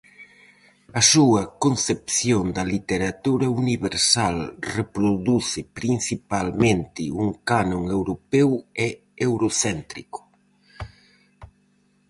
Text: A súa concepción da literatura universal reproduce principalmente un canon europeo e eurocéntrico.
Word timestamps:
A 0.99 1.01
súa 1.11 1.41
concepción 1.63 2.43
da 2.55 2.63
literatura 2.75 3.47
universal 3.63 4.35
reproduce 4.77 5.61
principalmente 5.79 7.01
un 7.23 7.29
canon 7.49 7.83
europeo 7.97 8.51
e 8.85 8.87
eurocéntrico. 9.27 10.19